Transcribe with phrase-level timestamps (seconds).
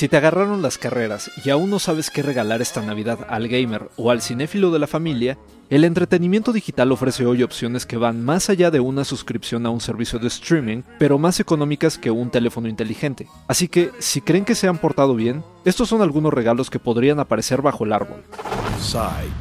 [0.00, 3.90] Si te agarraron las carreras y aún no sabes qué regalar esta Navidad al gamer
[3.98, 5.36] o al cinéfilo de la familia,
[5.68, 9.82] el entretenimiento digital ofrece hoy opciones que van más allá de una suscripción a un
[9.82, 13.28] servicio de streaming, pero más económicas que un teléfono inteligente.
[13.46, 17.20] Así que, si creen que se han portado bien, estos son algunos regalos que podrían
[17.20, 18.24] aparecer bajo el árbol.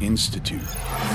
[0.01, 0.59] Institute.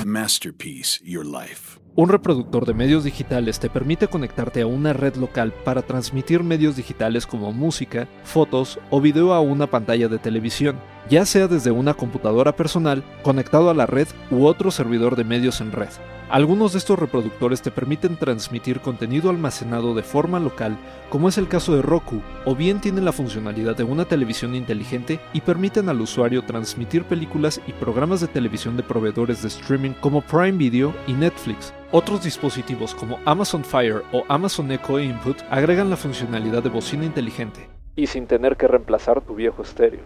[0.06, 1.83] Masterpiece Your Life.
[1.96, 6.74] Un reproductor de medios digitales te permite conectarte a una red local para transmitir medios
[6.74, 11.94] digitales como música, fotos o video a una pantalla de televisión, ya sea desde una
[11.94, 15.90] computadora personal, conectado a la red u otro servidor de medios en red.
[16.30, 20.76] Algunos de estos reproductores te permiten transmitir contenido almacenado de forma local,
[21.10, 25.20] como es el caso de Roku, o bien tienen la funcionalidad de una televisión inteligente
[25.34, 30.22] y permiten al usuario transmitir películas y programas de televisión de proveedores de streaming como
[30.22, 31.74] Prime Video y Netflix.
[31.92, 37.68] Otros dispositivos como Amazon Fire o Amazon Echo Input agregan la funcionalidad de bocina inteligente.
[37.96, 40.00] Y sin tener que reemplazar tu viejo estéreo.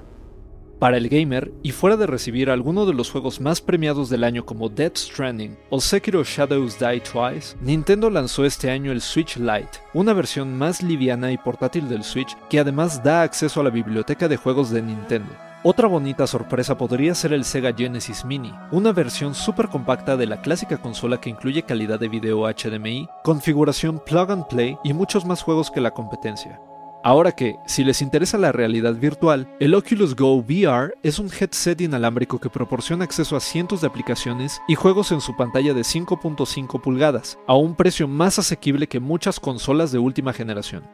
[0.79, 4.47] Para el gamer, y fuera de recibir alguno de los juegos más premiados del año
[4.47, 9.81] como Death Stranding o Sekiro Shadows Die Twice, Nintendo lanzó este año el Switch Lite,
[9.93, 14.29] una versión más liviana y portátil del Switch que además da acceso a la biblioteca
[14.29, 15.31] de juegos de Nintendo.
[15.65, 20.41] Otra bonita sorpresa podría ser el Sega Genesis Mini, una versión súper compacta de la
[20.41, 25.43] clásica consola que incluye calidad de video HDMI, configuración plug and play y muchos más
[25.43, 26.61] juegos que la competencia.
[27.05, 31.81] Ahora que, si les interesa la realidad virtual, el Oculus Go VR es un headset
[31.81, 36.81] inalámbrico que proporciona acceso a cientos de aplicaciones y juegos en su pantalla de 5.5
[36.81, 40.85] pulgadas, a un precio más asequible que muchas consolas de última generación.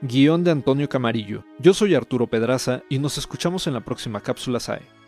[0.00, 1.44] Guión de Antonio Camarillo.
[1.60, 5.01] Yo soy Arturo Pedraza y nos escuchamos en la próxima cápsula SAE.